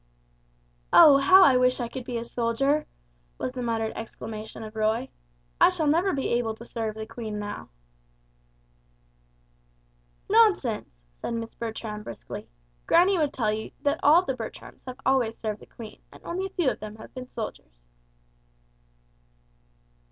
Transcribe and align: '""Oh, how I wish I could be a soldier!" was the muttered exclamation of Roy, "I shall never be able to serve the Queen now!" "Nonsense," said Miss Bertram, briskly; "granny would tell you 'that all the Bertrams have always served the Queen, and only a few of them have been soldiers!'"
'""Oh, 0.93 1.17
how 1.17 1.43
I 1.43 1.57
wish 1.57 1.79
I 1.79 1.87
could 1.87 2.05
be 2.05 2.17
a 2.17 2.25
soldier!" 2.25 2.87
was 3.37 3.51
the 3.51 3.61
muttered 3.61 3.91
exclamation 3.95 4.63
of 4.63 4.75
Roy, 4.75 5.09
"I 5.59 5.69
shall 5.69 5.85
never 5.85 6.11
be 6.11 6.29
able 6.29 6.55
to 6.55 6.65
serve 6.65 6.95
the 6.95 7.05
Queen 7.05 7.37
now!" 7.37 7.69
"Nonsense," 10.27 10.89
said 11.17 11.35
Miss 11.35 11.53
Bertram, 11.53 12.01
briskly; 12.01 12.49
"granny 12.87 13.19
would 13.19 13.31
tell 13.31 13.53
you 13.53 13.73
'that 13.83 13.99
all 14.01 14.23
the 14.25 14.33
Bertrams 14.35 14.81
have 14.87 14.99
always 15.05 15.37
served 15.37 15.59
the 15.59 15.67
Queen, 15.67 16.01
and 16.11 16.23
only 16.23 16.47
a 16.47 16.55
few 16.55 16.71
of 16.71 16.79
them 16.79 16.95
have 16.95 17.13
been 17.13 17.29
soldiers!'" 17.29 17.87